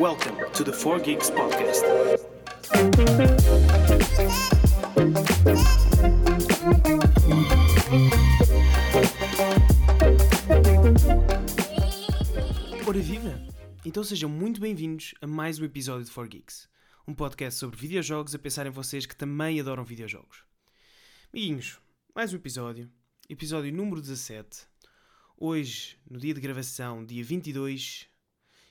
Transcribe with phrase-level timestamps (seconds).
[0.00, 1.84] Welcome to the 4 Geeks Podcast.
[12.88, 13.38] Ora viva!
[13.84, 16.66] Então sejam muito bem-vindos a mais um episódio de 4 Geeks,
[17.06, 20.44] um podcast sobre videojogos a pensar em vocês que também adoram videojogos.
[21.30, 21.78] Amiguinhos,
[22.14, 22.90] mais um episódio,
[23.28, 24.66] episódio número 17.
[25.36, 28.09] Hoje, no dia de gravação, dia 22,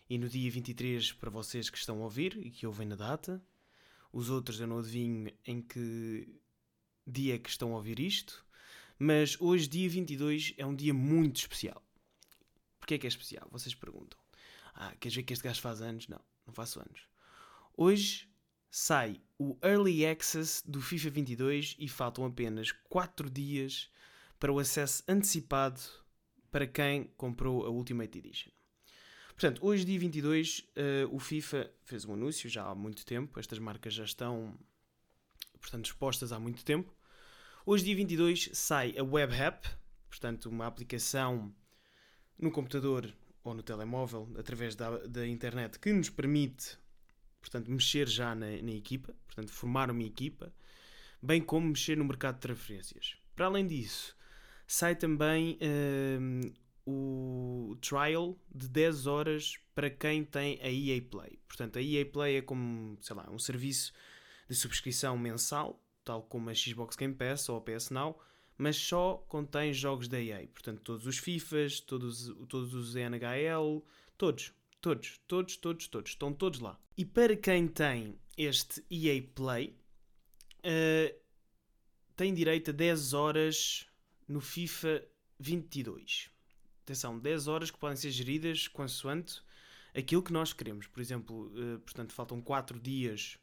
[0.10, 3.42] e no dia 23 para vocês que estão a ouvir e que ouvem na data.
[4.12, 6.28] Os outros eu não adivinho em que
[7.06, 8.44] dia é que estão a ouvir isto,
[8.98, 11.82] mas hoje, dia 22, é um dia muito especial.
[12.80, 13.48] Porquê é que é especial?
[13.52, 14.20] Vocês perguntam.
[14.74, 16.08] Ah, quer dizer que este gajo faz anos?
[16.08, 17.02] Não, não faço anos.
[17.78, 18.28] Hoje
[18.70, 23.90] sai o Early Access do FIFA 22 e faltam apenas 4 dias
[24.40, 25.82] para o acesso antecipado
[26.52, 28.52] para quem comprou a Ultimate Edition.
[29.40, 33.40] Portanto, hoje, dia 22, uh, eh, o FIFA fez um anúncio já há muito tempo.
[33.40, 34.54] Estas marcas já estão,
[35.62, 36.94] portanto, expostas há muito tempo.
[37.66, 39.66] Hoje, dia 22, sai a Web App,
[40.10, 41.56] portanto, uma aplicação
[42.38, 46.78] no computador ou no telemóvel, através da, da internet, que nos permite,
[47.40, 50.54] portanto, mexer já na, na equipa, portanto, formar uma equipa,
[51.24, 53.16] bem como mexer no mercado de transferências.
[53.38, 54.18] Para além disso,
[54.68, 56.54] sai também uh,
[56.90, 61.40] o trial de 10 horas para quem tem a EA Play.
[61.48, 63.94] Portanto, a EA Play é como, sei lá, um serviço
[64.50, 68.20] de subscrição mensal, tal como a Xbox Game Pass ou a PS Now,
[68.58, 70.48] mas só contém jogos da EA.
[70.48, 73.86] Portanto, todos os FIFAs, todos, todos os NHL,
[74.18, 76.80] todos, todos, todos, todos, todos, estão todos lá.
[76.98, 79.78] E para quem tem este EA Play,
[80.66, 81.16] uh,
[82.16, 83.88] tem direito a 10 horas
[84.28, 85.04] no FIFA
[85.40, 86.32] 22
[86.90, 89.42] atenção, 10 horas que podem ser geridas consoante
[89.96, 90.88] aquilo que nós queremos.
[90.88, 93.38] Por exemplo, uh, portanto, faltam 4 dias.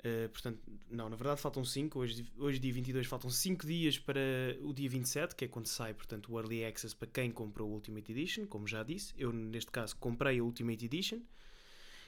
[0.00, 1.98] Uh, portanto, não, na verdade faltam 5.
[1.98, 4.20] Hoje, hoje, dia 22, faltam 5 dias para
[4.62, 7.74] o dia 27, que é quando sai, portanto, o Early Access para quem comprou o
[7.74, 9.14] Ultimate Edition, como já disse.
[9.16, 11.20] Eu, neste caso, comprei a Ultimate Edition.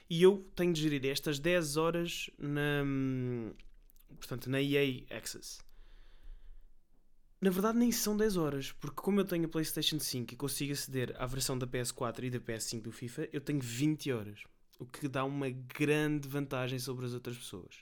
[0.09, 3.53] E eu tenho de gerir estas 10 horas na, hum,
[4.17, 5.63] portanto, na EA Access.
[7.45, 10.73] Na verdade, nem são 10 horas, porque como eu tenho a PlayStation 5 e consigo
[10.73, 14.39] aceder à versão da PS4 e da PS5 do FIFA, eu tenho 20 horas,
[14.79, 17.75] o que dá uma grande vantagem sobre as outras pessoas.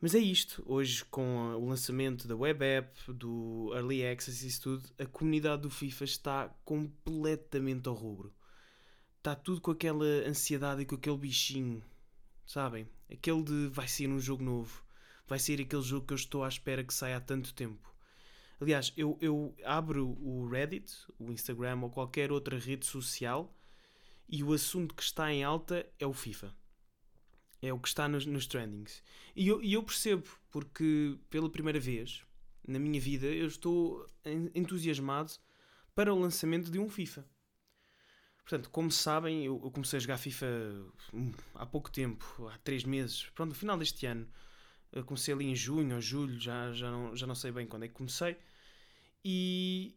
[0.00, 0.60] Mas é isto.
[0.66, 5.62] Hoje, com o lançamento da web app, do Early Access e isso tudo, a comunidade
[5.62, 8.34] do FIFA está completamente ao rubro.
[9.18, 11.80] Está tudo com aquela ansiedade e com aquele bichinho,
[12.44, 12.88] sabem?
[13.08, 14.82] Aquele de vai ser um jogo novo.
[15.28, 17.89] Vai ser aquele jogo que eu estou à espera que saia há tanto tempo.
[18.60, 23.56] Aliás, eu, eu abro o Reddit, o Instagram ou qualquer outra rede social
[24.28, 26.54] e o assunto que está em alta é o FIFA.
[27.62, 29.02] É o que está nos, nos trendings.
[29.34, 32.24] E eu, e eu percebo, porque pela primeira vez
[32.66, 34.08] na minha vida eu estou
[34.54, 35.32] entusiasmado
[35.94, 37.26] para o lançamento de um FIFA.
[38.42, 40.46] Portanto, como sabem, eu, eu comecei a jogar FIFA
[41.12, 44.28] hum, há pouco tempo, há três meses, pronto, no final deste ano.
[44.92, 47.84] Eu comecei ali em junho ou julho, já, já, não, já não sei bem quando
[47.84, 48.36] é que comecei.
[49.24, 49.94] E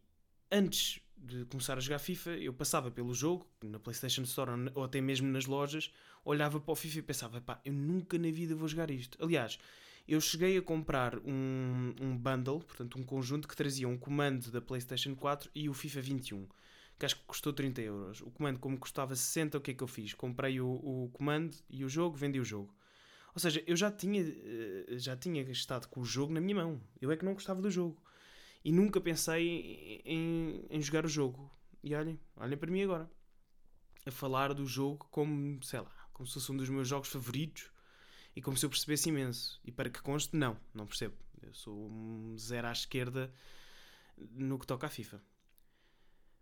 [0.50, 5.00] antes de começar a jogar FIFA, eu passava pelo jogo, na PlayStation Store ou até
[5.00, 5.90] mesmo nas lojas,
[6.24, 9.16] olhava para o FIFA e pensava: pá, eu nunca na vida vou jogar isto.
[9.22, 9.58] Aliás,
[10.06, 14.60] eu cheguei a comprar um, um bundle, portanto, um conjunto que trazia um comando da
[14.60, 16.46] PlayStation 4 e o FIFA 21,
[16.98, 18.20] que acho que custou 30 euros.
[18.20, 20.12] O comando, como custava 60, o que é que eu fiz?
[20.12, 22.74] Comprei o, o comando e o jogo, vendi o jogo.
[23.34, 26.80] Ou seja, eu já tinha, eh, já tinha estado com o jogo na minha mão.
[27.00, 28.00] Eu é que não gostava do jogo
[28.64, 31.50] e nunca pensei em, em, jogar o jogo.
[31.82, 33.10] E olhem, olhem para mim agora.
[34.06, 37.70] A falar do jogo como, sei lá, como se fosse um dos meus jogos favoritos
[38.34, 39.60] e como se eu percebesse imenso.
[39.64, 41.14] E para que conste, não, não percebo.
[41.42, 43.32] Eu sou um zero à esquerda
[44.16, 45.22] no que toca à FIFA.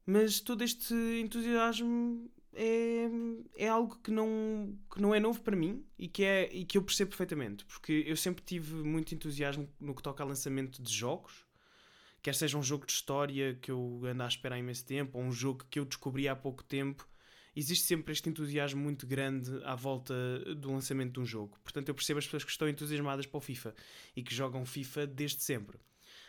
[0.07, 3.09] Mas todo este entusiasmo é,
[3.57, 6.79] é algo que não, que não é novo para mim e que, é, e que
[6.79, 7.65] eu percebo perfeitamente.
[7.65, 11.45] Porque eu sempre tive muito entusiasmo no que toca a lançamento de jogos
[12.23, 15.25] quer seja um jogo de história que eu ando à espera há imenso tempo, ou
[15.25, 17.07] um jogo que eu descobri há pouco tempo,
[17.55, 20.15] existe sempre este entusiasmo muito grande à volta
[20.55, 21.59] do lançamento de um jogo.
[21.63, 23.75] Portanto, eu percebo as pessoas que estão entusiasmadas para o FIFA
[24.15, 25.79] e que jogam FIFA desde sempre.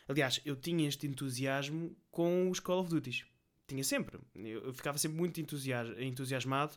[0.08, 3.26] Aliás, eu tinha este entusiasmo com os Call of Duty.
[3.68, 4.20] Tinha sempre.
[4.36, 6.76] Eu ficava sempre muito entusiasmado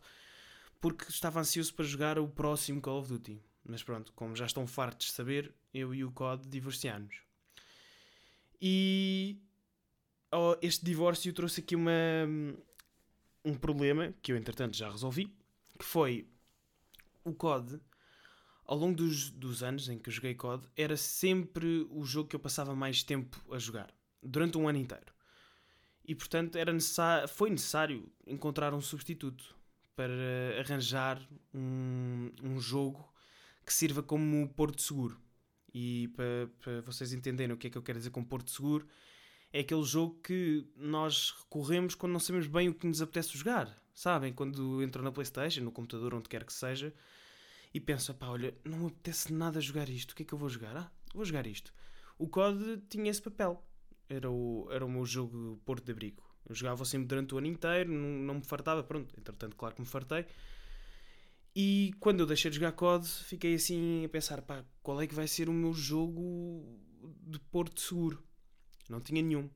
[0.80, 3.42] porque estava ansioso para jogar o próximo Call of Duty.
[3.64, 7.25] Mas pronto, como já estão fartos de saber, eu e o COD divorciámos.
[8.61, 9.41] E
[10.32, 11.93] oh, este divórcio trouxe aqui uma,
[13.44, 15.26] um problema que eu, entretanto, já resolvi,
[15.79, 16.29] que foi
[17.25, 17.81] o COD,
[18.64, 22.37] ao longo dos, dos anos em que eu joguei COD, era sempre o jogo que
[22.37, 23.93] eu passava mais tempo a jogar,
[24.23, 25.14] durante um ano inteiro.
[26.05, 29.56] E portanto era necessário, foi necessário encontrar um substituto
[29.94, 30.12] para
[30.61, 31.20] arranjar
[31.52, 33.12] um, um jogo
[33.64, 35.20] que sirva como porto seguro.
[35.78, 38.88] E para, para vocês entenderem o que é que eu quero dizer com porto seguro,
[39.52, 43.78] é aquele jogo que nós recorremos quando não sabemos bem o que nos apetece jogar.
[43.93, 44.32] Sabem?
[44.32, 46.94] Quando entro na Playstation, no computador, onde quer que seja,
[47.75, 50.38] e penso, pá, olha, não me apetece nada jogar isto, o que é que eu
[50.38, 50.75] vou jogar?
[50.75, 51.75] Ah, vou jogar isto.
[52.19, 53.62] O COD tinha esse papel.
[54.08, 56.23] Era o, era o meu jogo porto de abrigo.
[56.49, 59.82] Eu jogava sempre durante o ano inteiro, não, não me fartava, pronto, entretanto, claro que
[59.82, 60.25] me fartei.
[61.58, 65.14] E quando eu deixei de jogar COD, fiquei assim a pensar, pá, qual é que
[65.14, 66.79] vai ser o meu jogo
[67.23, 68.23] de porto seguro?
[68.91, 69.49] Não tinha nenhum.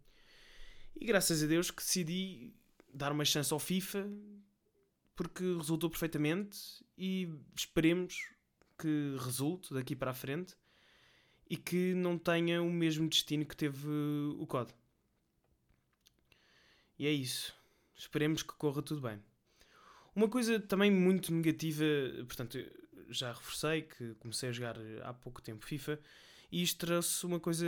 [0.97, 2.55] E graças a Deus que decidi
[2.91, 4.11] dar uma chance ao FIFA,
[5.15, 6.59] porque resultou perfeitamente
[6.97, 8.17] e esperemos
[8.79, 10.57] que resulte daqui para a frente
[11.51, 13.91] e que não tenha o mesmo destino que teve
[14.39, 14.73] o COD.
[16.99, 17.55] E é isso.
[17.95, 19.23] Esperemos que corra tudo bem.
[20.15, 21.85] Uma coisa também muito negativa,
[22.27, 22.59] portanto,
[23.09, 25.99] já reforcei que comecei a jogar há pouco tempo FIFA
[26.51, 27.67] e isto trouxe uma coisa,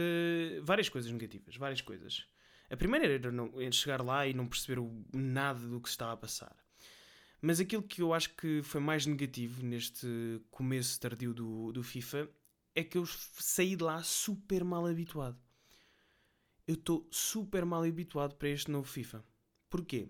[0.62, 2.26] várias coisas negativas, várias coisas.
[2.70, 4.80] A primeira era não, chegar lá e não perceber
[5.12, 6.56] nada do que se estava a passar.
[7.40, 10.06] Mas aquilo que eu acho que foi mais negativo neste
[10.50, 12.28] começo tardio do, do FIFA
[12.74, 15.38] é que eu saí de lá super mal habituado
[16.66, 19.24] eu estou super mal habituado para este novo FIFA.
[19.68, 20.08] Porquê?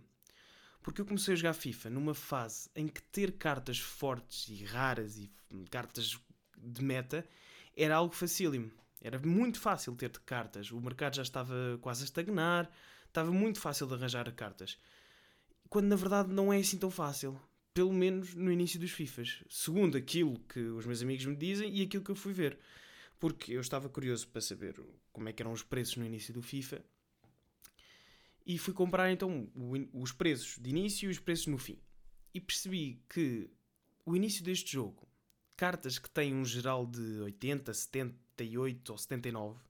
[0.83, 5.17] Porque eu comecei a jogar FIFA numa fase em que ter cartas fortes e raras
[5.17, 5.31] e
[5.71, 6.19] cartas
[6.59, 7.27] de meta
[7.77, 8.71] era algo facílimo.
[9.01, 10.71] Era muito fácil ter cartas.
[10.71, 12.71] O mercado já estava quase a estagnar,
[13.07, 14.79] estava muito fácil de arranjar cartas.
[15.69, 17.41] Quando na verdade não é assim tão fácil.
[17.73, 19.43] Pelo menos no início dos FIFAs.
[19.49, 22.59] Segundo aquilo que os meus amigos me dizem e aquilo que eu fui ver
[23.23, 24.75] porque eu estava curioso para saber
[25.13, 26.85] como é que eram os preços no início do FIFA
[28.45, 29.49] e fui comprar então
[29.93, 31.79] os preços de início e os preços no fim.
[32.35, 33.51] E percebi que
[34.05, 35.09] o início deste jogo,
[35.57, 39.61] cartas que têm um geral de 80, 78 ou 79,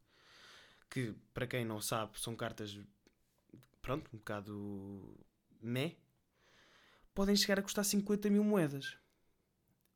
[0.89, 2.79] que para quem não sabe são cartas,
[3.81, 5.19] pronto, um bocado
[5.61, 5.97] meh,
[7.15, 8.97] podem chegar a custar 50 mil moedas.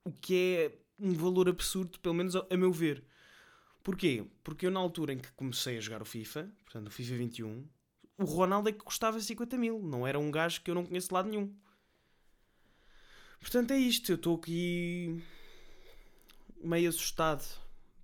[0.05, 3.05] O que é um valor absurdo, pelo menos a meu ver.
[3.82, 4.26] Porquê?
[4.43, 7.69] Porque eu, na altura em que comecei a jogar o FIFA, portanto, o FIFA 21,
[8.18, 9.80] o Ronaldo é que custava 50 mil.
[9.82, 11.54] Não era um gajo que eu não conheço de lado nenhum.
[13.40, 14.10] Portanto, é isto.
[14.12, 15.22] Eu estou aqui
[16.62, 17.44] meio assustado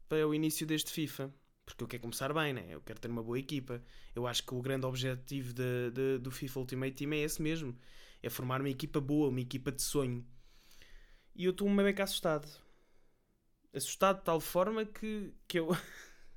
[0.09, 1.33] para o início deste FIFA.
[1.65, 2.67] Porque eu quero começar bem, né?
[2.69, 3.83] Eu quero ter uma boa equipa.
[4.15, 7.77] Eu acho que o grande objetivo de, de, do FIFA Ultimate Team é esse mesmo.
[8.23, 10.27] É formar uma equipa boa, uma equipa de sonho.
[11.35, 12.49] E eu estou meio que assustado
[13.73, 15.71] assustado de tal forma que, que eu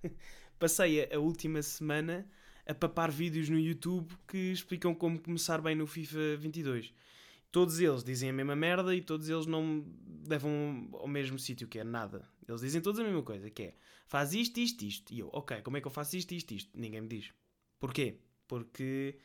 [0.57, 2.27] passei a, última semana
[2.67, 6.93] a papar vídeos no YouTube que explicam como começar bem no FIFA 22.
[7.51, 9.85] Todos eles dizem a mesma merda e todos eles não
[10.27, 12.27] levam ao mesmo sítio, que é nada.
[12.47, 13.75] Eles dizem todos a mesma coisa, que é
[14.07, 15.13] faz isto, isto, isto.
[15.13, 16.71] E eu, ok, como é que eu faço isto, isto, isto?
[16.77, 17.31] Ninguém me diz.
[17.79, 18.19] Porquê?
[18.47, 19.17] Porque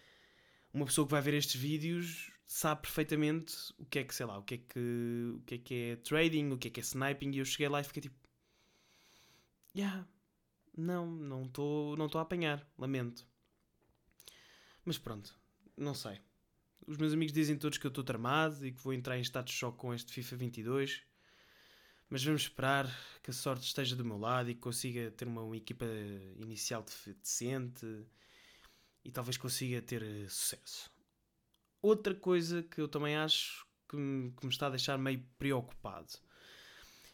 [0.73, 4.39] uma pessoa que vai ver estes vídeos sabe perfeitamente o que é que, sei lá,
[4.39, 6.83] o que é que, o que, é, que é trading, o que é que é
[6.83, 8.17] sniping, e eu cheguei lá e fiquei tipo,
[9.75, 10.07] yeah,
[10.77, 13.30] não, não estou não a apanhar, lamento.
[14.91, 15.33] Mas pronto,
[15.77, 16.19] não sei.
[16.85, 19.45] Os meus amigos dizem todos que eu estou tramado e que vou entrar em estado
[19.45, 21.03] de choque com este FIFA 22.
[22.09, 22.93] Mas vamos esperar
[23.23, 25.87] que a sorte esteja do meu lado e que consiga ter uma, uma equipa
[26.41, 26.85] inicial
[27.23, 27.87] decente
[29.05, 30.91] e talvez consiga ter eh, sucesso.
[31.81, 36.19] Outra coisa que eu também acho que me, que me está a deixar meio preocupado.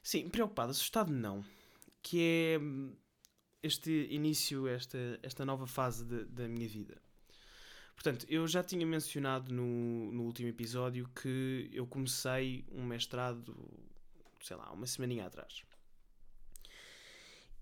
[0.02, 1.44] Sim, preocupado, assustado não.
[2.02, 2.96] Que é hum,
[3.62, 7.04] este início, esta, esta nova fase da minha vida.
[7.96, 13.56] Portanto, eu já tinha mencionado no, no último episódio que eu comecei um mestrado,
[14.40, 15.64] sei lá, uma semaninha atrás.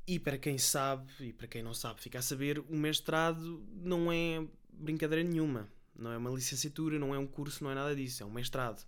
[0.07, 4.13] E para quem sabe e para quem não sabe, fica a saber, o mestrado não
[4.13, 5.71] é brincadeira nenhuma.
[5.97, 8.23] Não é uma licenciatura, não é um curso, não é nada disso.
[8.23, 8.85] É um mestrado.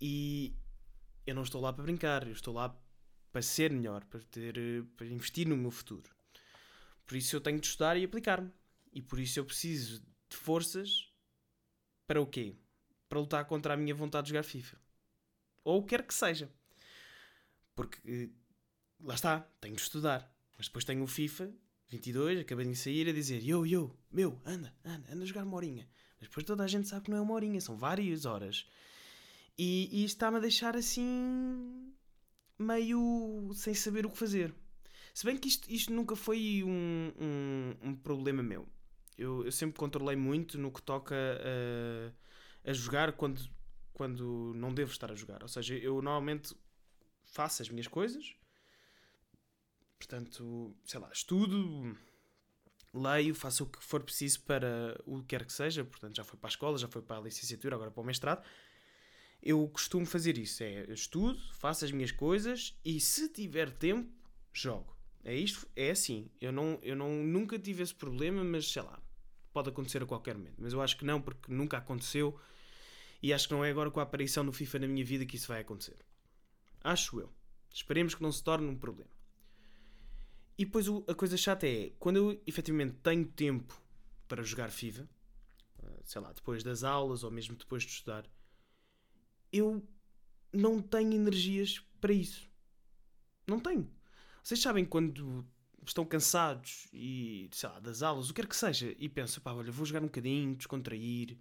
[0.00, 0.56] E
[1.26, 2.76] eu não estou lá para brincar, eu estou lá
[3.30, 6.10] para ser melhor, para, ter, para investir no meu futuro.
[7.06, 8.50] Por isso eu tenho de estudar e aplicar-me.
[8.92, 10.02] E por isso eu preciso
[10.34, 11.08] de forças
[12.06, 12.56] para o quê?
[13.08, 14.78] Para lutar contra a minha vontade de jogar FIFA.
[15.62, 16.50] Ou o que quer que seja.
[17.74, 18.30] Porque eh,
[19.00, 20.30] lá está, tenho de estudar.
[20.56, 21.52] Mas depois tenho o FIFA
[21.88, 25.56] 22, acabei de sair a dizer: Yo, yo, meu, anda, anda, anda a jogar uma
[25.56, 25.88] horinha.
[26.18, 28.66] Mas depois toda a gente sabe que não é uma horinha, são várias horas.
[29.56, 31.94] E, e isto está-me a deixar assim.
[32.58, 34.54] meio sem saber o que fazer.
[35.14, 38.68] Se bem que isto, isto nunca foi um, um, um problema meu.
[39.16, 43.48] Eu, eu, sempre controlei muito no que toca a, a jogar quando,
[43.92, 45.42] quando não devo estar a jogar.
[45.42, 46.54] Ou seja, eu normalmente
[47.22, 48.34] faço as minhas coisas,
[49.98, 51.96] portanto, sei lá, estudo,
[52.92, 55.84] leio, faço o que for preciso para o que quer que seja.
[55.84, 58.44] Portanto, já foi para a escola, já foi para a licenciatura, agora para o mestrado.
[59.42, 64.10] Eu costumo fazer isso: é estudo, faço as minhas coisas e se tiver tempo,
[64.52, 64.94] jogo.
[65.24, 66.30] É isto, é assim.
[66.40, 69.02] Eu não, eu não nunca tive esse problema, mas sei lá,
[69.54, 70.56] pode acontecer a qualquer momento.
[70.58, 72.38] Mas eu acho que não, porque nunca aconteceu
[73.22, 75.36] e acho que não é agora com a aparição do FIFA na minha vida que
[75.36, 75.96] isso vai acontecer.
[76.82, 77.32] Acho eu.
[77.72, 79.10] Esperemos que não se torne um problema.
[80.58, 83.80] E depois a coisa chata é, quando eu efetivamente tenho tempo
[84.28, 85.08] para jogar FIFA,
[85.82, 88.28] eh, sei lá, depois das aulas ou mesmo depois de estudar,
[89.52, 89.82] eu
[90.52, 92.48] não tenho energias para isso.
[93.46, 93.90] Não tenho.
[94.42, 95.44] Vocês sabem quando
[95.90, 99.52] estão cansados e, sei lá, das aulas, o que quer que seja, e pensam, pá,
[99.52, 101.36] olha, vou jogar um bocadinho, descontrair,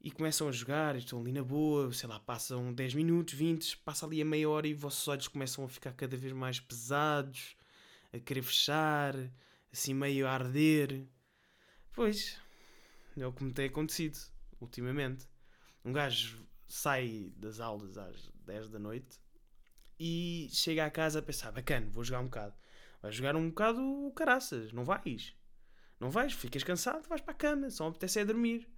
[0.00, 4.04] e começam a jogar, estão ali na boa, sei lá, passam 10 minutos, 20, passa
[4.04, 7.56] ali a meia hora e os vossos olhos começam a ficar cada vez mais pesados,
[8.12, 9.14] a querer fechar,
[9.72, 11.06] assim meio a arder.
[11.92, 12.36] Pois,
[13.16, 14.18] é o que me tem acontecido
[14.60, 15.28] ultimamente.
[15.84, 19.20] Um gajo sai das aulas às 10 da noite
[19.98, 22.54] e chega à casa a pensar: bacana, vou jogar um bocado.
[23.02, 25.34] Vais jogar um bocado o caraças, não vais.
[25.98, 28.68] Não vais, ficas cansado, vais para a cama, só apetece é dormir.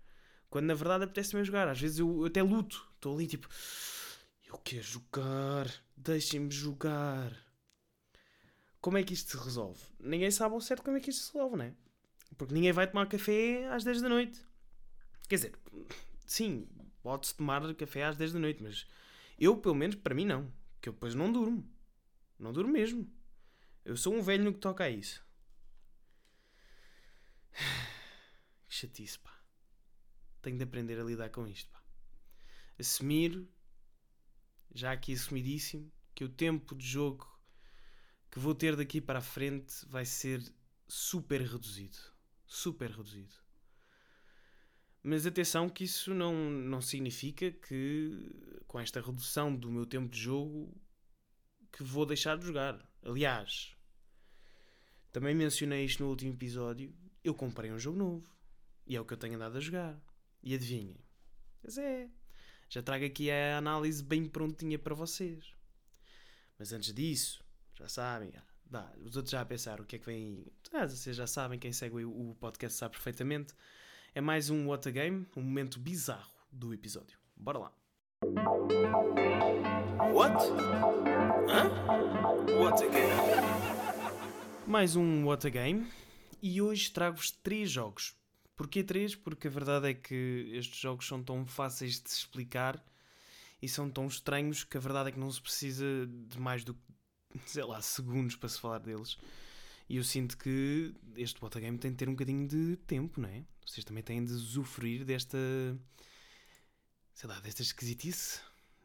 [0.49, 1.69] Quando na verdade apetece-me jogar.
[1.69, 3.49] Às vezes eu, eu até luto, estou ali tipo:
[4.47, 5.66] eu quero jogar,
[5.97, 7.33] deixem-me jogar.
[8.81, 9.81] Como é que isto se resolve?
[9.99, 11.75] Ninguém sabe ao certo como é que isto se resolve, não é?
[12.37, 14.40] Porque ninguém vai tomar café às 10 da noite.
[15.28, 15.59] Quer dizer,
[16.26, 16.69] sim,
[17.02, 18.87] pode-se tomar café às 10 da noite, mas
[19.38, 20.52] eu, pelo menos, para mim, não.
[20.81, 21.66] Que eu depois não durmo.
[22.38, 23.11] Não durmo mesmo.
[23.85, 25.25] Eu sou um velho no que toca a isso.
[28.67, 29.33] Que chatice, pá.
[30.43, 31.81] Tenho de aprender a lidar com isto, pá.
[32.79, 33.47] Assumir,
[34.75, 37.29] já aqui assumidíssimo, que o tempo de jogo
[38.31, 40.43] que vou ter daqui para a frente vai ser
[40.88, 41.99] super reduzido.
[42.47, 43.35] Super reduzido.
[45.03, 50.19] Mas atenção que isso não, não significa que com esta redução do meu tempo de
[50.19, 50.75] jogo
[51.71, 52.85] que vou deixar de jogar.
[53.03, 53.74] Aliás,
[55.14, 56.92] também mencionei isto no último episódio.
[57.23, 58.28] Eu comprei um jogo novo.
[58.85, 59.97] E é o que eu tenho andado a jogar.
[60.42, 60.99] E adivinhem?
[61.62, 62.11] Pois é.
[62.68, 65.54] Já trago aqui a análise bem prontinha para vocês.
[66.59, 67.44] Mas antes disso,
[67.75, 68.33] já sabem,
[68.66, 70.47] dá, os outros já a pensar o que é que vem.
[70.73, 73.54] Ah, vocês já sabem, quem segue o podcast sabe perfeitamente.
[74.16, 77.16] É mais um What a Game, um momento bizarro do episódio.
[77.37, 77.73] Bora lá.
[80.12, 80.44] What?
[81.49, 81.71] Hã?
[82.59, 83.74] What a Game?
[84.66, 85.87] Mais um What a Game
[86.40, 88.14] e hoje trago-vos três jogos.
[88.56, 89.14] Porquê três?
[89.14, 92.83] Porque a verdade é que estes jogos são tão fáceis de explicar
[93.61, 96.73] e são tão estranhos que a verdade é que não se precisa de mais do
[96.73, 96.80] que,
[97.44, 99.18] sei lá, segundos para se falar deles.
[99.87, 103.44] E eu sinto que este Game tem de ter um bocadinho de tempo, não é?
[103.66, 105.38] Vocês também têm de usufruir desta.
[107.12, 108.40] sei lá, desta esquisitice.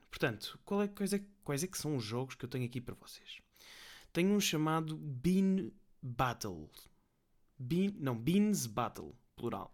[0.10, 2.82] Portanto, qual é, quais, é, quais é que são os jogos que eu tenho aqui
[2.82, 3.40] para vocês?
[4.20, 5.72] Tenho um chamado Bean
[6.04, 6.70] Battle.
[7.58, 9.74] Bean, não, Beans Battle, plural.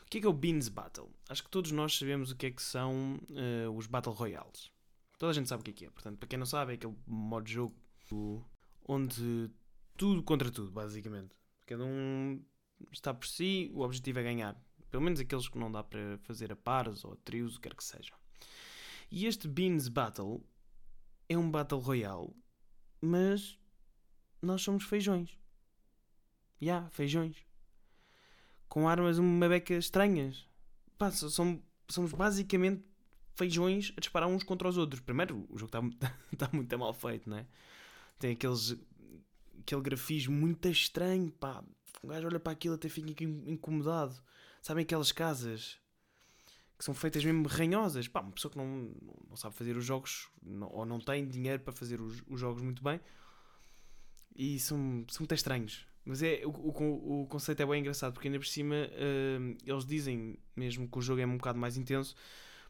[0.00, 1.10] O que é que é o Beans Battle?
[1.28, 4.70] Acho que todos nós sabemos o que é que são uh, os Battle Royales.
[5.18, 5.90] Toda a gente sabe o que é que é.
[5.90, 8.50] Portanto, para quem não sabe, é aquele modo de jogo
[8.88, 9.50] onde
[9.94, 11.36] tudo contra tudo, basicamente.
[11.66, 12.42] Cada um
[12.90, 14.58] está por si, o objetivo é ganhar.
[14.90, 17.68] Pelo menos aqueles que não dá para fazer a pares ou a trios, o que
[17.68, 18.14] quer que seja.
[19.10, 20.42] E este Beans Battle
[21.28, 22.34] é um Battle Royale,
[23.02, 23.58] mas
[24.42, 25.30] nós somos feijões.
[26.60, 27.36] Já, yeah, feijões.
[28.68, 30.46] Com armas uma beca estranhas.
[30.98, 32.82] Pá, somos, somos basicamente
[33.34, 35.00] feijões a disparar uns contra os outros.
[35.00, 37.46] Primeiro, o jogo está, está muito mal feito, não é?
[38.18, 38.76] Tem aqueles
[39.60, 41.62] aquele grafismo muito estranho, pá.
[42.02, 44.14] Um gajo olha para aquilo até fica incomodado.
[44.62, 45.78] Sabem aquelas casas
[46.78, 48.06] que são feitas mesmo ranhosas?
[48.06, 48.92] Pá, uma pessoa que não,
[49.28, 52.62] não sabe fazer os jogos não, ou não tem dinheiro para fazer os, os jogos
[52.62, 53.00] muito bem
[54.36, 55.86] e são, são muito estranhos.
[56.04, 59.84] Mas é, o, o, o conceito é bem engraçado porque ainda por cima uh, eles
[59.84, 62.14] dizem mesmo que o jogo é um bocado mais intenso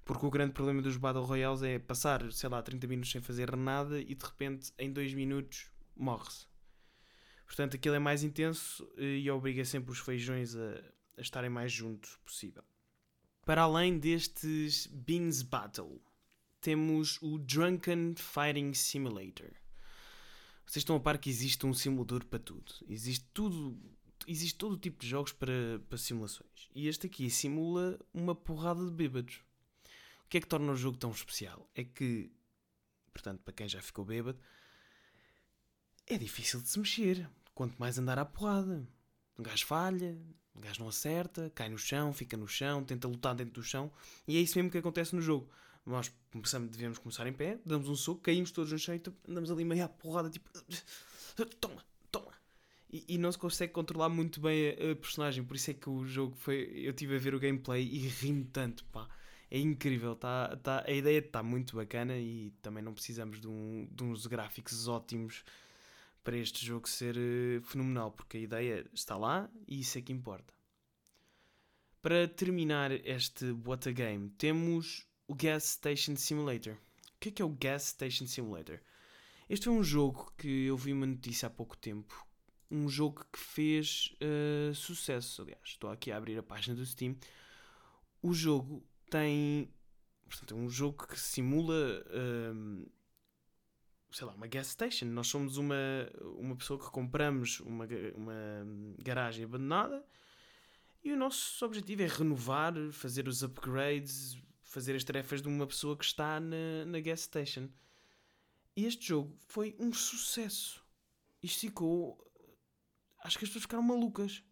[0.07, 3.55] porque o grande problema dos Battle Royales é passar, sei lá, 30 minutos sem fazer
[3.57, 6.47] nada e de repente em 2 minutos morre-se.
[7.45, 10.81] Portanto, aquilo é mais intenso eh, e obriga sempre os feijões a,
[11.19, 12.63] a estarem mais juntos possível.
[13.45, 16.01] Para além destes Beans Battle,
[16.61, 19.51] temos o Drunken Fighting Simulator.
[20.67, 22.73] Vocês estão a par que existe um simulador para tudo.
[22.89, 23.79] Existe tudo,
[24.27, 26.69] existe todo tipo de jogos para, para simulações.
[26.75, 29.37] E este aqui simula uma porrada de bêbados.
[30.25, 31.71] O que é que torna o jogo tão especial?
[31.73, 32.33] É que,
[33.13, 34.39] portanto, para quem já ficou bêbado,
[36.05, 37.31] é difícil de se mexer.
[37.55, 38.87] Quanto mais andar à porrada.
[39.39, 40.19] Um gajo falha,
[40.55, 43.93] um gajo não acerta, cai no chão, fica no chão, tenta lutar dentro do chão.
[44.27, 45.49] E é isso mesmo que acontece no jogo.
[45.87, 49.51] Nós começamos, devemos começar em pé, damos um soco, caímos todos no chão e andamos
[49.51, 50.51] ali meio à porrada, tipo.
[51.61, 52.33] Toma, toma.
[52.91, 55.45] E, e, não se consegue controlar muito bem a, a, personagem.
[55.45, 56.73] Por isso é que o jogo foi.
[56.75, 59.07] Eu estive a ver o gameplay e ri-me tanto, pá.
[59.51, 63.89] É incrível, tá, tá, a ideia está muito bacana e também não precisamos de, um,
[63.93, 65.45] de uns gráficos ótimos
[66.25, 70.13] para este jogo ser uh, fenomenal, porque a ideia está lá e isso é que
[70.13, 70.53] importa.
[72.03, 76.75] Para terminar este What a Game, temos o Gas Station Simulator.
[76.75, 78.81] O que é que é o Gas Station Simulator?
[79.49, 82.27] Este é um jogo que eu vi uma notícia há pouco tempo.
[82.71, 85.61] Um jogo que fez uh, sucesso, aliás.
[85.65, 87.17] Estou aqui a abrir a página do Steam.
[88.21, 89.73] O jogo tem.
[90.29, 92.91] Portanto, é um jogo que simula uh,
[94.11, 95.07] sei lá, uma gas station.
[95.07, 95.77] Nós somos uma,
[96.39, 98.35] uma pessoa que compramos uma, uma
[99.03, 100.05] garagem abandonada
[101.05, 105.97] e o nosso objetivo é renovar, fazer os upgrades, fazer as tarefas de uma pessoa
[105.97, 107.69] que está na, na gas station.
[108.77, 110.85] E este jogo foi um sucesso.
[111.43, 112.19] Isto ficou.
[113.25, 114.43] Acho que as pessoas ficaram malucas.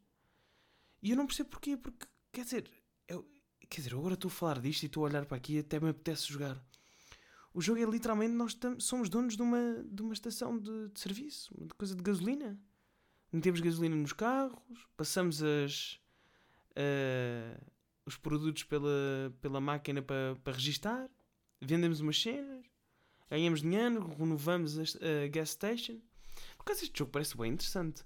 [1.02, 2.70] E eu não percebo porquê, porque, quer dizer,
[3.06, 3.28] eu,
[3.68, 5.78] quer dizer, agora estou a falar disto e estou a olhar para aqui e até
[5.78, 6.64] me apetece jogar.
[7.52, 11.54] O jogo é literalmente nós somos donos de uma, de uma estação de, de serviço,
[11.60, 12.58] de coisa de gasolina.
[13.30, 14.58] Metemos gasolina nos carros,
[14.96, 16.00] passamos as,
[16.70, 17.73] uh,
[18.06, 21.08] os produtos pela, pela máquina para, para registar,
[21.60, 22.64] vendemos umas cenas,
[23.30, 26.00] ganhamos dinheiro, renovamos a, a gas station.
[26.56, 28.04] Por acaso este jogo parece bem interessante.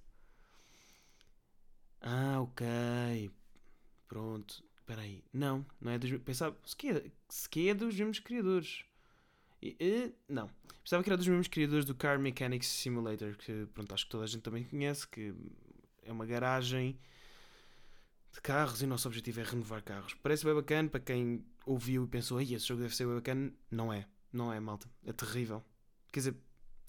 [2.01, 3.31] Ah, ok.
[4.07, 4.65] Pronto.
[4.79, 5.23] Espera aí.
[5.33, 6.11] Não, não é dos...
[6.23, 6.57] Pensava...
[6.85, 8.85] É, se que é dos mesmos criadores.
[9.61, 10.51] E, e, não.
[10.83, 14.25] Pensava que era dos mesmos criadores do Car Mechanics Simulator, que pronto, acho que toda
[14.25, 15.35] a gente também conhece, que
[16.03, 16.99] é uma garagem
[18.33, 20.15] de carros e o nosso objetivo é renovar carros.
[20.23, 23.53] Parece bem bacana para quem ouviu e pensou, esse jogo deve ser bem bacana.
[23.71, 24.07] Não é.
[24.33, 24.91] Não é, malta.
[25.05, 25.65] É terrível.
[26.13, 26.37] Quer dizer,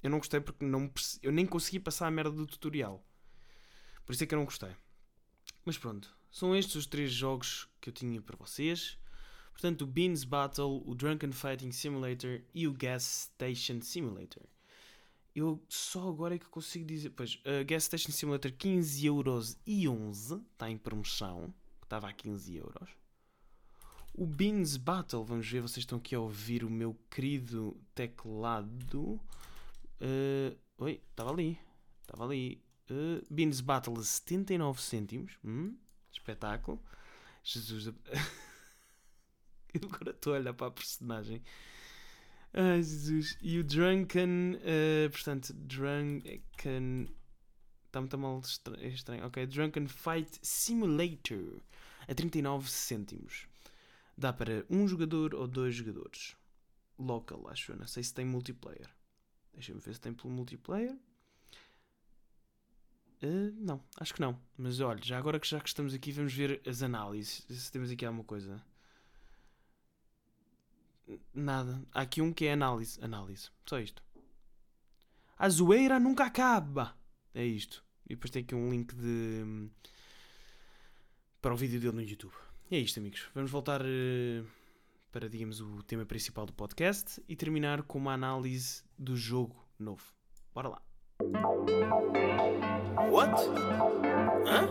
[0.03, 3.03] eu não gostei porque não, eu nem consegui passar a merda do tutorial.
[4.05, 4.75] Por isso é que eu não gostei.
[5.65, 8.97] Mas pronto, são estes os três jogos que eu tinha para vocês.
[9.51, 14.43] Portanto, o Beans Battle, o Drunken Fighting Simulator e o Gas Station Simulator.
[15.35, 17.11] Eu só agora é que consigo dizer.
[17.11, 21.53] Pois, a Gas Station Simulator 15 euros e 11 está em promoção.
[21.83, 22.89] Estava a 15 euros.
[24.13, 29.19] O Beans Battle, vamos ver, vocês estão aqui a ouvir o meu querido teclado.
[30.01, 31.57] Uh, oi, estava ali.
[32.01, 32.61] Estava ali.
[32.89, 35.37] Uh, Beans Battle a 79 cêntimos.
[35.43, 35.75] Hum,
[36.11, 36.81] espetáculo.
[37.43, 37.93] Jesus.
[39.73, 41.41] Eu agora estou a olhar para a personagem.
[42.53, 43.37] Ai Jesus.
[43.41, 44.55] E o Drunken.
[44.55, 47.07] Uh, portanto, Drunken.
[47.85, 49.25] Está muito mal estranho.
[49.25, 51.61] Ok, Drunken Fight Simulator.
[52.07, 53.47] A 39 cêntimos.
[54.17, 56.35] Dá para um jogador ou dois jogadores.
[56.97, 57.77] Local, acho eu.
[57.77, 58.89] Não sei se tem multiplayer.
[59.53, 60.97] Deixa-me ver se tem pelo multiplayer.
[63.21, 64.39] Uh, não, acho que não.
[64.57, 67.45] Mas olha, já agora que já que estamos aqui, vamos ver as análises.
[67.49, 68.61] Se temos aqui alguma coisa.
[71.33, 71.81] Nada.
[71.93, 72.99] Há aqui um que é análise.
[73.01, 73.49] Análise.
[73.65, 74.03] Só isto.
[75.37, 76.95] A zoeira nunca acaba.
[77.33, 77.83] É isto.
[78.05, 79.69] E depois tem aqui um link de.
[81.41, 82.33] para o vídeo dele no YouTube.
[82.69, 83.27] E é isto, amigos.
[83.33, 84.45] Vamos voltar uh,
[85.11, 90.03] para, digamos, o tema principal do podcast e terminar com uma análise do jogo novo.
[90.53, 90.81] Bora lá.
[93.09, 93.41] What?
[94.45, 94.67] Hã?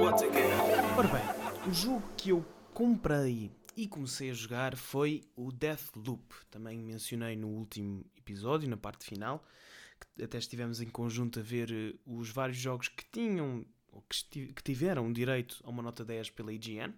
[0.00, 0.52] What again?
[0.96, 6.22] Ora bem, o jogo que eu comprei e comecei a jogar foi o Deathloop.
[6.50, 9.44] Também mencionei no último episódio, na parte final,
[10.16, 14.62] que até estivemos em conjunto a ver eh, os vários jogos que tinham ou que,
[14.62, 16.94] tiveram direito a uma nota 10 pela IGN.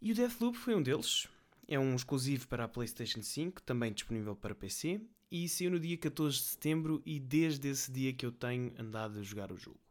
[0.00, 1.28] E o Deathloop foi um deles.
[1.68, 5.98] É um exclusivo para a PlayStation 5, também disponível para PC, e saiu no dia
[5.98, 9.85] 14 de setembro e desde esse dia que eu tenho andado a jogar o jogo.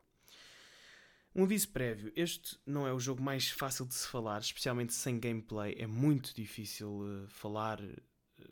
[1.35, 5.19] Um aviso prévio: este não é o jogo mais fácil de se falar, especialmente sem
[5.19, 5.75] gameplay.
[5.77, 8.01] É muito difícil uh, falar uh,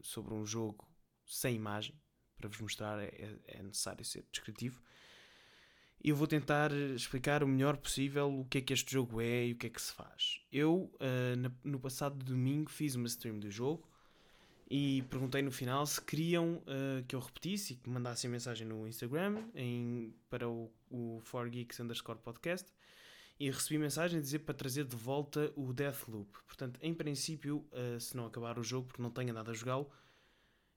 [0.01, 0.85] sobre um jogo
[1.25, 1.95] sem imagem.
[2.35, 4.81] Para vos mostrar, é, é, é necessário ser descritivo.
[6.03, 9.47] E eu vou tentar explicar o melhor possível o que é que este jogo é
[9.47, 10.41] e o que é que se faz.
[10.51, 13.87] Eu, uh, no passado domingo, fiz uma stream do jogo
[14.75, 18.87] e perguntei no final se queriam uh, que eu repetisse e que mandassem mensagem no
[18.87, 22.73] Instagram em, para o, o 4Geeks underscore podcast
[23.39, 26.27] e recebi mensagem a dizer para trazer de volta o Deathloop.
[26.47, 29.91] Portanto, em princípio, uh, se não acabar o jogo, porque não tenho nada a jogá-lo,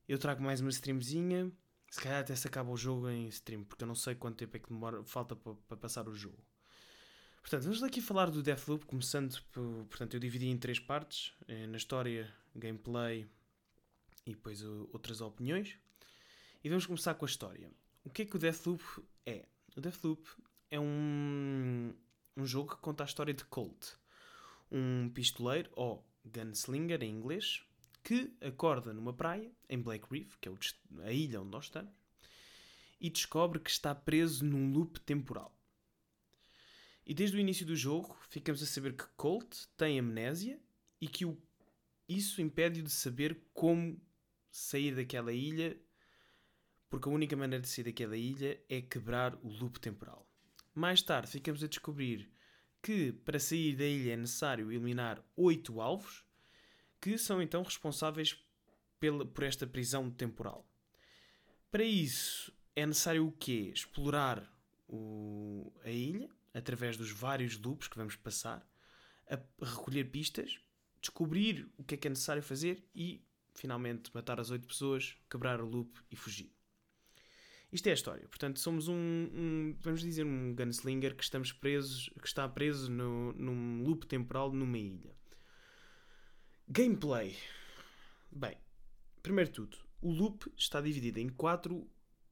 [0.07, 1.51] eu trago mais uma streamzinha.
[1.91, 4.59] Se calhar até se acaba o jogo em stream, porque eu não sei quanto tempo
[4.59, 6.45] é que demora, falta para, para passar o jogo.
[7.41, 11.67] Portanto, vamos aqui falar do Deathloop, começando por, portanto, eu dividi em três partes, eh,
[11.67, 13.27] na história, gameplay
[14.27, 14.63] e depois
[14.93, 15.79] outras opiniões.
[16.63, 17.71] E vamos começar com a história.
[18.05, 18.83] O que é que o Deathloop
[19.25, 19.47] é?
[19.77, 20.29] O Deathloop
[20.71, 21.95] é um,
[22.37, 23.95] um jogo que conta a história de Colt,
[24.71, 27.63] um pistoleiro ou gunslinger em inglês,
[28.03, 30.53] que acorda numa praia em Black Reef, que é
[31.05, 31.93] a ilha onde nós estamos,
[33.01, 35.55] e descobre que está preso num loop temporal.
[37.05, 40.61] E desde o início do jogo ficamos a saber que Colt tem amnésia
[41.01, 41.41] e que o,
[42.09, 44.01] isso impede-o de saber como
[44.57, 45.79] sair daquela ilha,
[46.89, 50.27] porque a única maneira de sair daquela ilha é quebrar o loop temporal.
[50.75, 52.31] Mais tarde ficamos a descobrir
[52.83, 56.25] que para sair da ilha é necessário eliminar oito alvos,
[57.01, 58.43] que são então responsáveis
[58.99, 60.67] pela, por esta prisão temporal.
[61.71, 63.71] Para isso é necessário o quê?
[63.75, 64.51] Explorar
[64.89, 68.67] o, a ilha através dos vários loops que vamos passar,
[69.29, 70.59] a recolher pistas,
[70.99, 73.26] descobrir o que é que é necessário fazer e
[73.57, 76.53] finalmente matar as oito pessoas, quebrar o loop e fugir.
[77.73, 78.29] Isto é a história.
[78.29, 83.33] Portanto, somos um, um, vamos dizer, um gunslinger que estamos presos, que está preso no,
[83.33, 85.15] num loop temporal numa ilha.
[86.69, 87.37] Gameplay.
[88.31, 88.57] Bem,
[89.23, 91.89] primeiro de tudo, o loop está dividido em quatro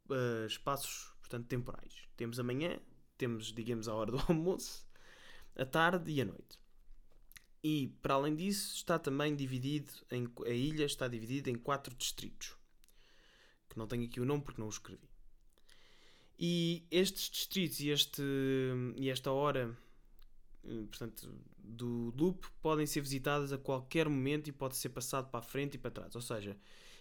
[0.08, 2.08] uh, espaços, portanto, temporais.
[2.16, 2.78] Temos a manhã,
[3.18, 4.86] temos, digamos, a hora do almoço,
[5.56, 6.63] a tarde e a noite.
[7.66, 12.54] E, para além disso, está também dividido em, a ilha está dividida em quatro distritos.
[13.70, 15.08] Que não tenho aqui o nome porque não o escrevi.
[16.38, 18.22] E estes distritos e, este,
[18.96, 19.74] e esta hora
[20.66, 25.40] eh, portanto, do loop podem ser visitadas a qualquer momento e pode ser passado para
[25.40, 26.14] a frente e para trás.
[26.14, 26.56] Ou seja,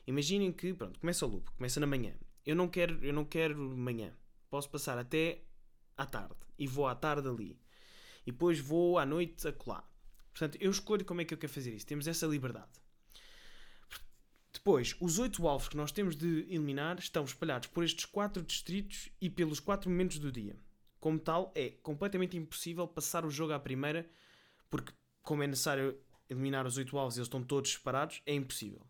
[0.06, 2.14] imaginem que pronto, começa o loop, começa na manhã.
[2.46, 4.14] Eu não quero, eu não quero manhã.
[4.50, 5.44] Posso passar até
[5.98, 7.58] à tarde e vou à tarde ali.
[8.26, 9.93] E depois vou à noite a colar.
[10.34, 11.86] Portanto, eu escolho como é que eu quero fazer isso.
[11.86, 12.72] Temos essa liberdade.
[14.52, 19.10] Depois, os oito alvos que nós temos de eliminar estão espalhados por estes quatro distritos
[19.20, 20.56] e pelos quatro momentos do dia.
[21.00, 24.10] Como tal, é completamente impossível passar o jogo à primeira,
[24.70, 28.88] porque, como é necessário eliminar os oito alvos e eles estão todos separados, é impossível.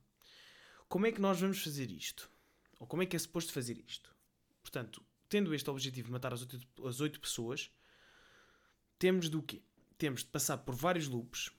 [0.88, 2.30] Como é que nós vamos fazer isto?
[2.80, 4.14] Ou como é que é suposto fazer isto?
[4.62, 7.72] Portanto, tendo este objetivo de matar as oito, as oito pessoas,
[9.00, 9.64] temos do quê?
[10.04, 11.50] Temos de passar por vários loops,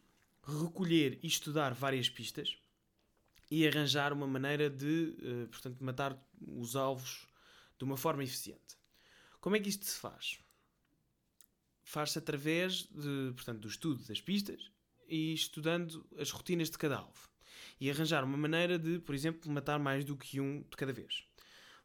[0.46, 2.58] recolher e estudar várias pistas
[3.50, 6.14] e arranjar uma maneira de, uh, portanto, matar
[6.46, 7.26] os alvos
[7.78, 8.76] de uma forma eficiente.
[9.40, 10.40] Como é que isto se faz?
[11.82, 14.70] Faz-se através de, portanto, do estudo das pistas
[15.08, 17.30] e estudando as rotinas de cada alvo.
[17.80, 21.26] E arranjar uma maneira de, por exemplo, matar mais do que um de cada vez.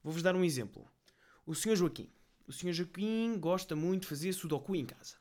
[0.04, 0.92] Vou-vos dar um exemplo.
[1.46, 1.78] O Sr.
[1.78, 2.12] Joaquim.
[2.46, 2.74] O Sr.
[2.74, 5.16] Joaquim gosta muito de fazer sudoku em casa.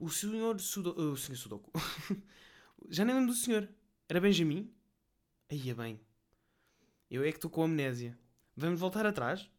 [0.00, 0.58] O Sr.
[0.58, 0.98] Sudo...
[0.98, 1.36] O Sr.
[1.36, 1.70] Sudoku.
[2.88, 3.68] Já nem lembro do senhor.
[4.08, 4.72] Era Benjamin?
[5.50, 6.00] Aí é bem.
[7.10, 8.18] Eu é que estou com amnésia.
[8.56, 9.50] Vamos voltar atrás?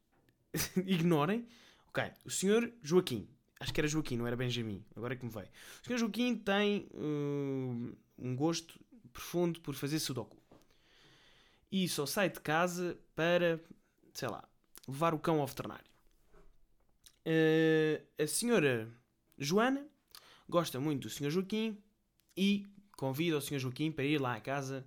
[0.83, 1.47] Ignorem.
[1.87, 3.29] Ok, o senhor Joaquim.
[3.59, 4.83] Acho que era Joaquim, não era Benjamin.
[4.95, 5.47] Agora é que me veio.
[5.83, 8.79] O senhor Joaquim tem uh, um gosto
[9.13, 10.41] profundo por fazer sudoku.
[11.71, 13.63] E só sai de casa para,
[14.11, 14.43] sei lá,
[14.87, 15.85] levar o cão ao veterinário.
[17.27, 18.91] Uh, a senhora
[19.37, 19.90] Joana
[20.51, 21.81] gosta muito do senhor Joaquim
[22.35, 24.85] e convida o senhor Joaquim para ir lá à casa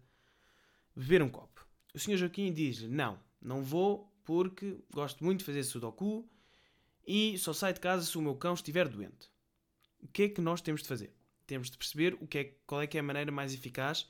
[0.95, 1.67] beber um copo.
[1.95, 6.29] O senhor Joaquim diz Não, não vou porque gosto muito de fazer sudoku
[7.07, 9.31] e só saio de casa se o meu cão estiver doente.
[10.03, 11.13] O que é que nós temos de fazer?
[11.47, 14.07] Temos de perceber o que é, qual é que é a maneira mais eficaz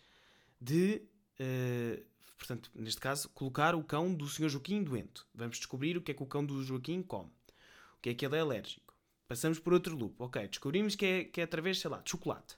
[0.61, 1.03] de,
[1.41, 2.05] uh,
[2.37, 4.49] portanto, neste caso, colocar o cão do Sr.
[4.49, 5.23] Joaquim doente.
[5.33, 7.31] Vamos descobrir o que é que o cão do Joaquim come.
[7.97, 8.84] O que é que ele é alérgico.
[9.35, 10.15] Passamos por outro loop.
[10.21, 12.57] Ok, descobrimos que é, que é através, sei lá, de chocolate.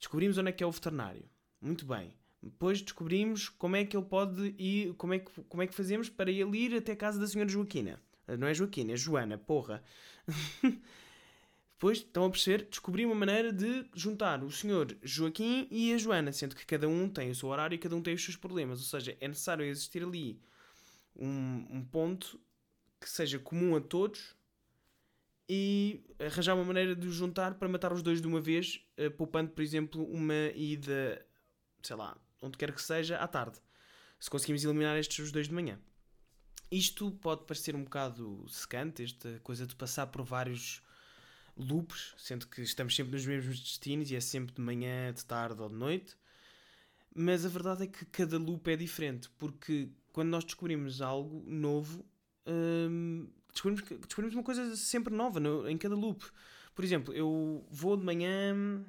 [0.00, 1.22] Descobrimos onde é que é o veterinário.
[1.60, 2.12] Muito bem.
[2.42, 6.08] Depois descobrimos como é que ele pode ir, como é que, como é que fazemos
[6.08, 8.02] para ele ir até a casa da senhora Joaquina.
[8.36, 9.80] Não é Joaquina, é Joana, porra.
[11.74, 16.32] Depois, estão a perceber, descobri uma maneira de juntar o senhor Joaquim e a Joana,
[16.32, 18.80] sendo que cada um tem o seu horário e cada um tem os seus problemas.
[18.80, 20.42] Ou seja, é necessário existir ali
[21.14, 22.40] um, um ponto
[23.00, 24.34] que seja comum a todos
[25.48, 29.10] e arranjar uma maneira de os juntar para matar os dois de uma vez, uh,
[29.12, 31.24] poupando, por exemplo, uma ida,
[31.82, 33.58] sei lá, onde quer que seja, à tarde.
[34.18, 35.78] se conseguimos eliminar estes dois de manhã.
[36.70, 40.82] Isto pode parecer um bocado secante, esta coisa de passar por vários
[41.56, 45.62] loops, sendo que estamos sempre nos mesmos destinos e é sempre de manhã, de tarde
[45.62, 46.16] ou de noite.
[47.14, 52.04] Mas a verdade é que cada loop é diferente, porque quando nós descobrimos algo novo,
[52.46, 56.24] hum, descobrimos, descobrimos uma coisa sempre nova no, em cada loop.
[56.74, 58.84] Por exemplo, eu vou de manhã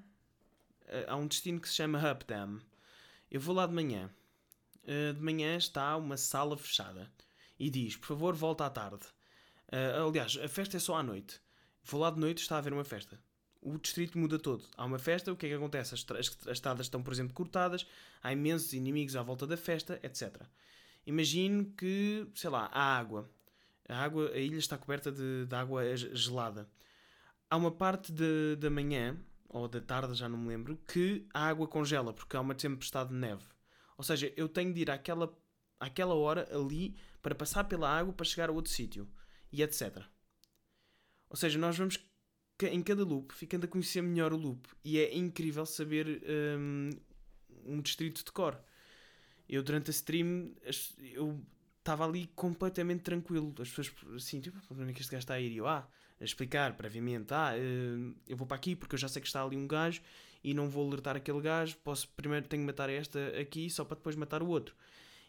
[1.07, 2.59] a um destino que se chama Updam.
[3.31, 4.09] Eu vou lá de manhã.
[4.83, 7.11] Uh, de manhã está uma sala fechada
[7.59, 9.05] e diz: Por favor, volta à tarde.
[9.67, 11.41] Uh, aliás, a festa é só à noite.
[11.83, 13.19] Vou lá de noite, está a haver uma festa.
[13.61, 14.65] O distrito muda todo.
[14.77, 15.93] Há uma festa, o que é que acontece?
[15.93, 17.85] As, as estradas estão, por exemplo, cortadas,
[18.21, 20.41] há imensos inimigos à volta da festa, etc.
[21.05, 23.29] Imagino que, sei lá, há água.
[23.87, 26.69] A, água, a ilha está coberta de, de água gelada.
[27.49, 28.11] Há uma parte
[28.59, 32.41] da manhã, ou da tarde, já não me lembro, que a água congela porque há
[32.41, 33.43] uma tempestade de neve.
[33.97, 35.33] Ou seja, eu tenho de ir àquela,
[35.79, 39.07] àquela hora ali para passar pela água para chegar a outro sítio
[39.51, 40.03] e etc.
[41.29, 41.99] Ou seja, nós vamos
[42.61, 46.21] em cada loop ficando a conhecer melhor o loop e é incrível saber
[46.57, 46.89] um,
[47.65, 48.59] um distrito de cor.
[49.47, 50.53] Eu durante a stream
[50.99, 51.41] eu
[51.87, 53.53] estava ali completamente tranquilo.
[53.59, 55.51] As pessoas assim, tipo, onde é que este gajo está a ir?
[55.51, 55.87] E eu, ah,
[56.19, 59.41] a explicar previamente, ah, hum, eu vou para aqui porque eu já sei que está
[59.41, 60.01] ali um gajo
[60.43, 63.95] e não vou alertar aquele gajo, posso primeiro tenho que matar esta aqui só para
[63.95, 64.75] depois matar o outro.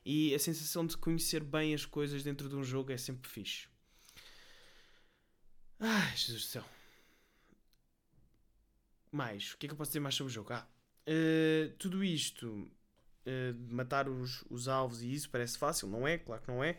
[0.05, 3.69] E a sensação de conhecer bem as coisas dentro de um jogo é sempre fixe.
[5.79, 6.65] Ai, Jesus do céu.
[9.13, 10.53] Mais, o que é que eu posso dizer mais sobre o jogo?
[10.53, 10.67] Ah,
[11.07, 12.69] uh, tudo isto,
[13.29, 16.19] uh, matar os, os alvos e isso parece fácil, não é?
[16.19, 16.79] Claro que não é,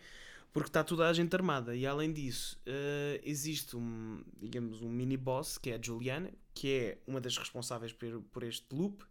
[0.51, 1.75] porque está toda a gente armada.
[1.75, 6.97] E além disso, uh, existe um, digamos, um mini-boss que é a Juliana, que é
[7.07, 9.03] uma das responsáveis por, por este loop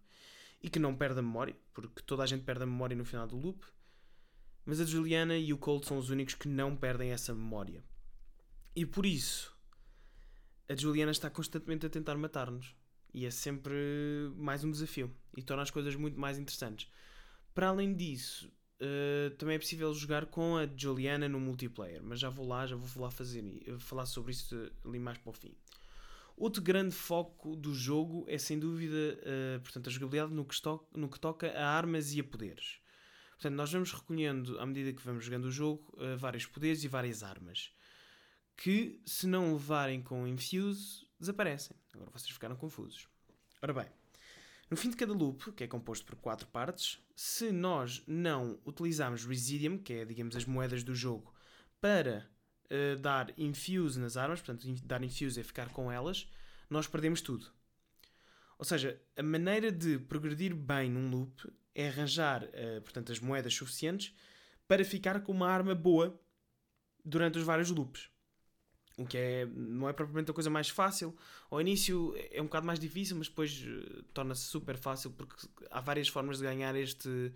[0.62, 3.26] e que não perde a memória, porque toda a gente perde a memória no final
[3.26, 3.64] do loop.
[4.64, 7.82] Mas a Juliana e o Colt são os únicos que não perdem essa memória.
[8.76, 9.56] E por isso,
[10.68, 12.74] a Juliana está constantemente a tentar matar-nos.
[13.14, 13.74] E é sempre
[14.36, 15.10] mais um desafio.
[15.36, 16.90] E torna as coisas muito mais interessantes.
[17.58, 18.48] Para além disso,
[18.80, 22.00] uh, também é possível jogar com a Juliana no multiplayer.
[22.00, 23.42] Mas já vou lá, já vou falar, fazer,
[23.80, 25.52] falar sobre isso ali mais para o fim.
[26.36, 30.56] Outro grande foco do jogo é sem dúvida uh, portanto, a jogabilidade no que,
[30.94, 32.78] no que, toca a armas e a poderes.
[33.30, 36.86] Portanto, nós vamos recolhendo, à medida que vamos jogando o jogo, uh, vários poderes e
[36.86, 37.72] várias armas.
[38.56, 41.76] Que, se não levarem com Infuse, desaparecem.
[41.92, 43.08] Agora vocês ficaram confusos.
[43.60, 43.86] Ora bem,
[44.70, 49.24] no fim de cada loop, que é composto por quatro partes, se nós não utilizarmos
[49.24, 51.34] Residium, que é, digamos, as moedas do jogo,
[51.80, 52.28] para
[52.70, 56.30] uh, dar infuse nas armas, portanto, dar infuse é ficar com elas,
[56.68, 57.46] nós perdemos tudo.
[58.58, 63.54] Ou seja, a maneira de progredir bem num loop é arranjar, uh, portanto, as moedas
[63.54, 64.14] suficientes
[64.66, 66.20] para ficar com uma arma boa
[67.04, 68.10] durante os vários loops
[68.98, 71.14] o que é, não é propriamente a coisa mais fácil.
[71.48, 75.80] Ao início é um bocado mais difícil, mas depois uh, torna-se super fácil porque há
[75.80, 77.32] várias formas de ganhar este,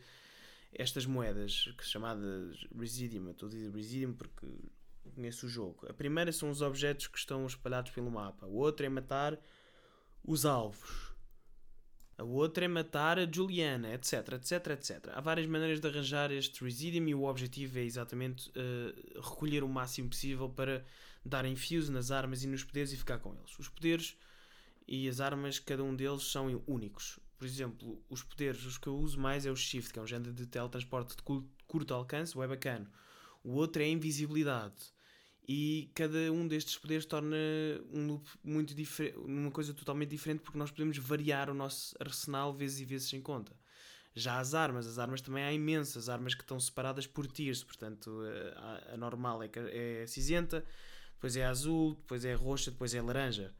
[0.74, 3.30] estas moedas, que chamadas Residium.
[3.30, 4.46] estou a dizer Residium porque
[5.14, 5.86] conheço o jogo.
[5.88, 8.44] A primeira são os objetos que estão espalhados pelo mapa.
[8.46, 9.38] O outro é matar
[10.24, 11.12] os alvos.
[12.18, 15.08] A outra é matar a Juliana, etc, etc, etc.
[15.12, 19.68] Há várias maneiras de arranjar este Residium e o objetivo é exatamente uh, recolher o
[19.68, 20.84] máximo possível para
[21.24, 23.58] dar infuse nas armas e nos poderes e ficar com eles.
[23.58, 24.16] Os poderes
[24.86, 27.18] e as armas, cada um deles são únicos.
[27.38, 30.06] Por exemplo, os poderes, os que eu uso mais é o Shift, que é um
[30.06, 31.22] género de teletransporte de
[31.66, 32.90] curto alcance, o é bacana.
[33.42, 34.92] O outro é a invisibilidade.
[35.48, 37.36] E cada um destes poderes torna
[37.92, 42.54] um loop muito diferente, uma coisa totalmente diferente, porque nós podemos variar o nosso arsenal
[42.54, 43.52] vezes e vezes sem conta.
[44.14, 48.20] Já as armas, as armas também há imensas, armas que estão separadas por tiers, portanto
[48.56, 49.50] a, a normal é,
[50.02, 50.64] é cinzenta,
[51.22, 53.54] depois é azul, depois é roxa, depois é laranja.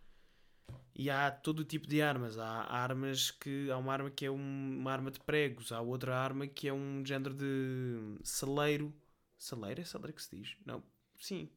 [0.97, 2.37] E há todo o tipo de armas.
[2.37, 3.71] Há armas que.
[3.71, 6.73] Há uma arma que é um, uma arma de pregos, há outra arma que é
[6.73, 8.93] um género de saleiro.
[9.39, 9.81] Saleiro?
[9.81, 10.57] É saleiro que se diz?
[10.67, 10.83] Não.
[11.17, 11.49] Sim.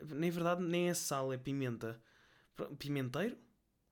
[0.00, 2.00] Na verdade, nem é sal, é pimenta.
[2.78, 3.36] Pimenteiro?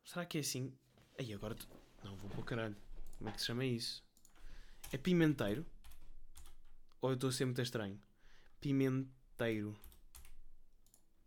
[0.04, 0.72] Será que é assim?
[1.18, 1.56] Aí agora.
[2.04, 2.76] Não, vou para o caralho.
[3.18, 4.04] Como é que se chama isso?
[4.92, 5.66] É pimenteiro?
[7.00, 8.00] Ou eu estou a ser muito estranho?
[8.60, 9.76] Pimenteiro.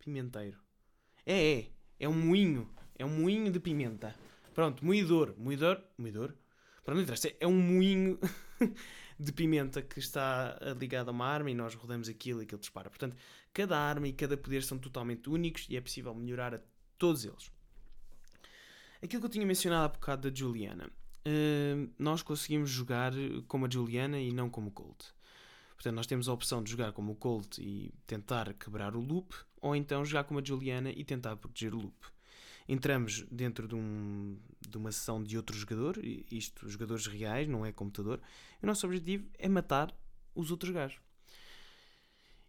[0.04, 0.58] Pimenteiro.
[1.24, 1.66] É, é.
[1.98, 2.68] É um moinho.
[2.98, 4.14] É um moinho de pimenta.
[4.54, 5.34] Pronto, moidor.
[5.38, 5.82] Moidor.
[5.96, 6.34] Moidor?
[6.84, 7.32] Pronto, interessa.
[7.40, 8.18] É um moinho
[9.18, 12.90] de pimenta que está ligado a uma arma e nós rodamos aquilo e aquilo dispara.
[12.90, 13.16] Portanto,
[13.52, 16.60] cada arma e cada poder são totalmente únicos e é possível melhorar a
[16.98, 17.50] todos eles.
[19.02, 20.90] Aquilo que eu tinha mencionado há bocado da Juliana.
[21.26, 23.12] Uh, nós conseguimos jogar
[23.48, 25.06] como a Juliana e não como o Colt.
[25.74, 29.34] Portanto, nós temos a opção de jogar como o Colt e tentar quebrar o loop,
[29.64, 31.96] ou então jogar como a Juliana e tentar proteger o loop.
[32.68, 35.98] Entramos dentro de, um, de uma sessão de outro jogador,
[36.30, 38.20] isto, jogadores reais, não é computador,
[38.60, 39.90] e o nosso objetivo é matar
[40.34, 41.00] os outros gajos.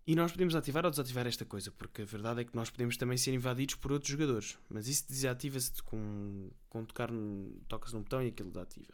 [0.05, 2.97] E nós podemos ativar ou desativar esta coisa, porque a verdade é que nós podemos
[2.97, 4.57] também ser invadidos por outros jogadores.
[4.69, 8.93] Mas isso desativa-se com, com tocar no, toca-se num botão e aquilo desativa.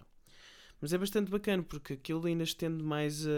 [0.79, 3.29] Mas é bastante bacana porque aquilo ainda estende mais a,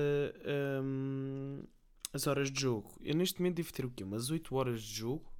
[2.13, 2.95] as horas de jogo.
[3.01, 4.03] Eu neste momento devo ter o quê?
[4.03, 5.33] Umas 8 horas de jogo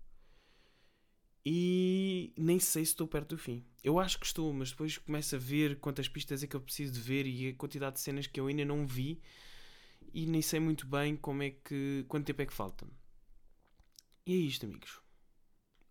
[1.45, 3.63] e nem sei se estou perto do fim.
[3.83, 6.93] Eu acho que estou, mas depois começo a ver quantas pistas é que eu preciso
[6.93, 9.21] de ver e a quantidade de cenas que eu ainda não vi
[10.13, 12.05] e nem sei muito bem como é que.
[12.07, 12.87] quanto tempo é que falta.
[14.25, 15.01] E é isto, amigos.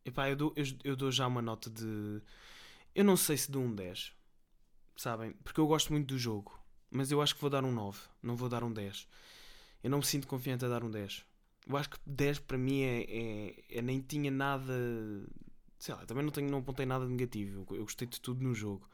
[0.04, 2.20] Epá, eu dou, eu, eu dou já uma nota de.
[2.94, 4.14] Eu não sei se dou um 10
[4.96, 5.32] sabem?
[5.44, 6.58] Porque eu gosto muito do jogo,
[6.90, 9.08] mas eu acho que vou dar um 9, não vou dar um 10.
[9.82, 11.24] Eu não me sinto confiante a dar um 10.
[11.68, 14.72] Eu acho que 10 para mim é, é, é, nem tinha nada.
[15.78, 17.66] Sei lá, também não, tenho, não apontei nada negativo.
[17.70, 18.88] Eu gostei de tudo no jogo.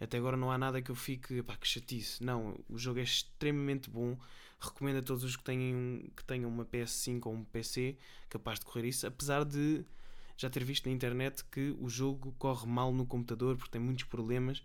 [0.00, 2.22] Até agora não há nada que eu fique, pá, que chatice.
[2.24, 4.18] Não, o jogo é extremamente bom.
[4.60, 7.96] Recomendo a todos os que tenham, que tenham uma PS5 ou um PC
[8.28, 9.06] capaz de correr isso.
[9.06, 9.84] Apesar de
[10.36, 14.04] já ter visto na internet que o jogo corre mal no computador porque tem muitos
[14.04, 14.62] problemas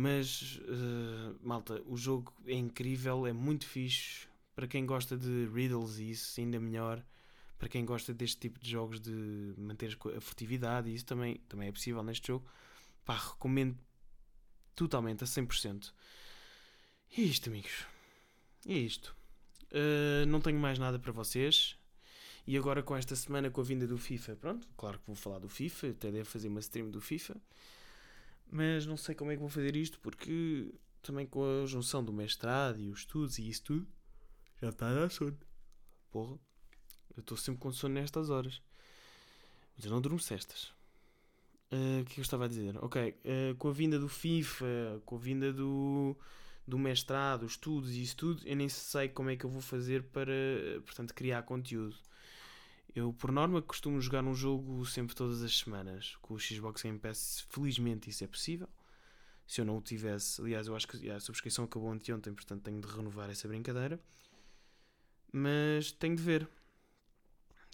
[0.00, 4.27] mas, uh, malta, o jogo é incrível, é muito fixe.
[4.58, 7.00] Para quem gosta de riddles e isso, ainda melhor.
[7.60, 11.68] Para quem gosta deste tipo de jogos de manter a furtividade, e isso também, também
[11.68, 12.44] é possível neste jogo.
[13.04, 13.78] Pá, recomendo
[14.74, 15.92] totalmente, a 100%.
[17.16, 17.86] E é isto, amigos.
[18.66, 19.14] E é isto.
[19.66, 21.78] Uh, não tenho mais nada para vocês.
[22.44, 25.38] E agora com esta semana, com a vinda do FIFA, pronto, claro que vou falar
[25.38, 27.36] do FIFA, até devo fazer uma stream do FIFA.
[28.50, 32.12] Mas não sei como é que vou fazer isto porque também com a junção do
[32.12, 33.97] mestrado e os estudos e isso tudo
[34.60, 35.38] já está a dar sono.
[36.10, 36.38] Porra,
[37.16, 38.60] eu estou sempre com sono nestas horas.
[39.76, 40.72] Mas eu não durmo cestas.
[41.70, 42.76] Uh, o que é que eu estava a dizer?
[42.82, 46.16] Ok, uh, com a vinda do FIFA, com a vinda do,
[46.66, 50.02] do mestrado, estudos e isso tudo, eu nem sei como é que eu vou fazer
[50.04, 50.32] para,
[50.84, 51.96] portanto, criar conteúdo.
[52.94, 56.16] Eu, por norma, costumo jogar um jogo sempre todas as semanas.
[56.22, 58.68] Com o Xbox Game Pass, felizmente isso é possível.
[59.46, 62.80] Se eu não o tivesse, aliás, eu acho que a subscrição acabou anteontem, portanto tenho
[62.80, 64.00] de renovar essa brincadeira.
[65.32, 66.48] Mas tenho de ver.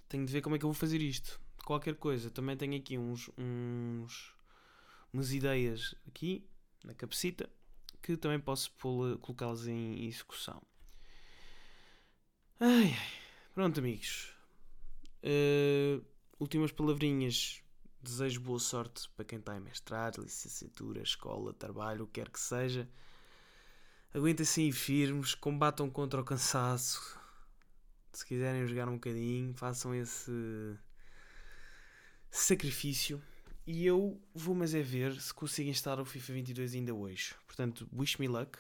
[0.09, 1.41] Tenho de ver como é que eu vou fazer isto.
[1.65, 2.31] Qualquer coisa.
[2.31, 4.35] Também tenho aqui uns, uns
[5.13, 6.47] umas ideias aqui
[6.85, 7.49] na cabecita
[8.03, 8.71] que também posso
[9.21, 10.61] colocá-las em execução.
[12.61, 12.95] Ai,
[13.55, 14.35] pronto, amigos.
[15.23, 16.05] Uh,
[16.39, 17.63] últimas palavrinhas.
[18.03, 22.39] Desejo boa sorte para quem está em mestrado, licenciatura, escola, trabalho, o que quer que
[22.39, 22.87] seja.
[24.13, 27.19] Aguentem-se firmes, combatam contra o cansaço.
[28.15, 30.31] Se quiserem jogar um bocadinho, façam esse
[32.31, 33.23] sacrifício.
[33.67, 37.35] E eu vou, mas é ver se consigo instalar o FIFA 22 ainda hoje.
[37.47, 38.59] Portanto, wish me luck.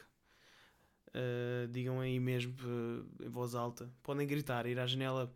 [1.09, 3.93] Uh, digam aí mesmo uh, em voz alta.
[4.03, 5.33] Podem gritar, ir à janela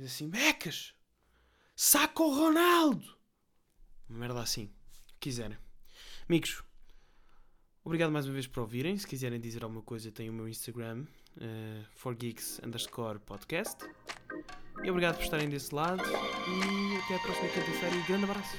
[0.00, 0.94] Diz assim: Becas,
[1.76, 3.18] saca o Ronaldo!
[4.08, 4.72] Uma merda assim.
[5.20, 5.58] Quiserem.
[6.26, 6.62] Amigos,
[7.84, 8.96] obrigado mais uma vez por ouvirem.
[8.96, 11.04] Se quiserem dizer alguma coisa, tem o meu Instagram,
[11.36, 13.84] uh, forgeeks underscore podcast.
[14.82, 16.02] E obrigado por estarem desse lado.
[16.02, 17.96] E até a próxima quinta-feira.
[17.96, 18.56] E grande abraço.